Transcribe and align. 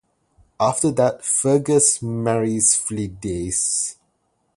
After 0.59 0.89
that, 0.93 1.23
Fergus 1.23 2.01
marries 2.01 2.73
Flidais. 2.75 3.97